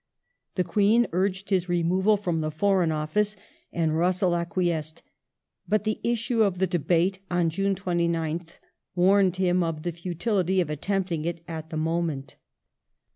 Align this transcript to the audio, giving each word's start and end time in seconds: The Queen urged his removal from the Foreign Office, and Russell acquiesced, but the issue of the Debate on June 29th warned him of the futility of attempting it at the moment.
The 0.55 0.63
Queen 0.63 1.05
urged 1.11 1.51
his 1.51 1.69
removal 1.69 2.17
from 2.17 2.41
the 2.41 2.49
Foreign 2.49 2.91
Office, 2.91 3.37
and 3.71 3.95
Russell 3.95 4.33
acquiesced, 4.35 5.03
but 5.69 5.83
the 5.83 5.99
issue 6.01 6.41
of 6.41 6.57
the 6.57 6.65
Debate 6.65 7.19
on 7.29 7.51
June 7.51 7.75
29th 7.75 8.57
warned 8.95 9.35
him 9.35 9.61
of 9.61 9.83
the 9.83 9.91
futility 9.91 10.59
of 10.59 10.71
attempting 10.71 11.23
it 11.23 11.43
at 11.47 11.69
the 11.69 11.77
moment. 11.77 12.35